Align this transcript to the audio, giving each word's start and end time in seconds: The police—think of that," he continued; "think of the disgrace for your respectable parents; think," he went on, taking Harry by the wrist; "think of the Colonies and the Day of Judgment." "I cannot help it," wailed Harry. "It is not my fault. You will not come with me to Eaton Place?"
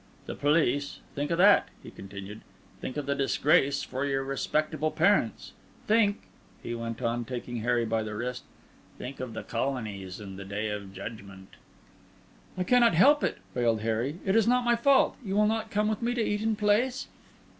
The 0.25 0.33
police—think 0.33 1.29
of 1.29 1.37
that," 1.37 1.67
he 1.83 1.91
continued; 1.91 2.41
"think 2.79 2.97
of 2.97 3.05
the 3.05 3.13
disgrace 3.13 3.83
for 3.83 4.03
your 4.03 4.23
respectable 4.23 4.89
parents; 4.89 5.51
think," 5.85 6.21
he 6.63 6.73
went 6.73 7.03
on, 7.03 7.23
taking 7.23 7.57
Harry 7.57 7.85
by 7.85 8.01
the 8.01 8.15
wrist; 8.15 8.41
"think 8.97 9.19
of 9.19 9.35
the 9.35 9.43
Colonies 9.43 10.19
and 10.19 10.39
the 10.39 10.43
Day 10.43 10.69
of 10.69 10.91
Judgment." 10.91 11.49
"I 12.57 12.63
cannot 12.63 12.95
help 12.95 13.23
it," 13.23 13.37
wailed 13.53 13.81
Harry. 13.81 14.17
"It 14.25 14.35
is 14.35 14.47
not 14.47 14.65
my 14.65 14.75
fault. 14.75 15.17
You 15.23 15.35
will 15.35 15.45
not 15.45 15.69
come 15.69 15.87
with 15.87 16.01
me 16.01 16.15
to 16.15 16.23
Eaton 16.23 16.55
Place?" 16.55 17.05